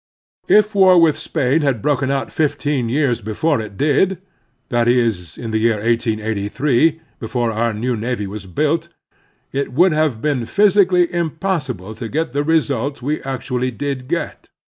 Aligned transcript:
If 0.47 0.73
war 0.73 0.99
with 0.99 1.15
Spain 1.15 1.61
had 1.61 1.83
broken 1.83 2.09
out 2.09 2.31
fifteen 2.31 2.89
years 2.89 3.21
before 3.21 3.61
it 3.61 3.77
did,— 3.77 4.19
^that 4.71 4.87
is, 4.87 5.37
in 5.37 5.51
the 5.51 5.59
year 5.59 5.75
1883, 5.75 6.99
before 7.19 7.51
our 7.51 7.71
new 7.71 7.95
navy 7.95 8.25
was 8.25 8.47
built,— 8.47 8.89
it 9.51 9.73
would 9.73 9.91
have 9.91 10.19
been 10.19 10.47
physically 10.47 11.13
impossible 11.13 11.93
to 11.93 12.09
get 12.09 12.33
the 12.33 12.43
results 12.43 13.03
we 13.03 13.21
actually 13.21 13.69
did 13.69 14.07
get. 14.07 14.49